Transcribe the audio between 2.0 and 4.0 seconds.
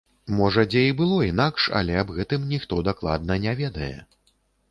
аб гэтым ніхто дакладна не ведае.